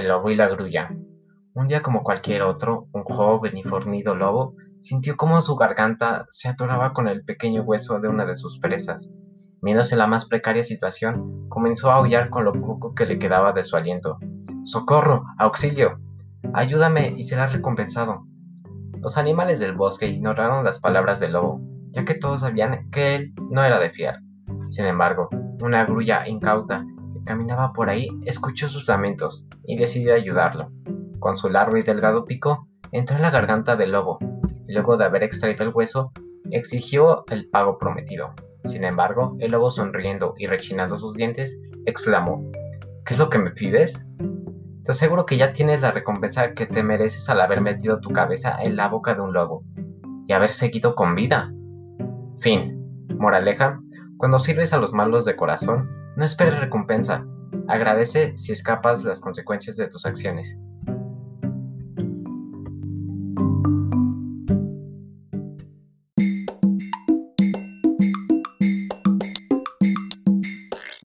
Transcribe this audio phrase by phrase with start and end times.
[0.00, 0.94] lobo y la grulla.
[1.54, 6.48] Un día como cualquier otro, un joven y fornido lobo sintió cómo su garganta se
[6.48, 9.10] atoraba con el pequeño hueso de una de sus presas.
[9.60, 13.62] Viéndose la más precaria situación, comenzó a aullar con lo poco que le quedaba de
[13.62, 14.18] su aliento.
[14.64, 15.24] ¡Socorro!
[15.38, 16.00] ¡Auxilio!
[16.54, 18.24] Ayúdame y serás recompensado.
[19.00, 23.34] Los animales del bosque ignoraron las palabras del lobo, ya que todos sabían que él
[23.50, 24.20] no era de fiar.
[24.68, 25.28] Sin embargo,
[25.62, 26.84] una grulla incauta
[27.24, 30.70] caminaba por ahí escuchó sus lamentos y decidió ayudarlo.
[31.18, 34.18] Con su largo y delgado pico, entró en la garganta del lobo
[34.66, 36.12] y luego de haber extraído el hueso,
[36.50, 38.34] exigió el pago prometido.
[38.64, 42.50] Sin embargo, el lobo sonriendo y rechinando sus dientes, exclamó,
[43.04, 44.04] ¿Qué es lo que me pides?
[44.84, 48.56] Te aseguro que ya tienes la recompensa que te mereces al haber metido tu cabeza
[48.62, 49.64] en la boca de un lobo
[50.26, 51.52] y haber seguido con vida.
[52.40, 52.78] Fin.
[53.18, 53.80] Moraleja,
[54.16, 57.26] cuando sirves a los malos de corazón, no esperes recompensa.
[57.68, 60.56] Agradece si escapas las consecuencias de tus acciones.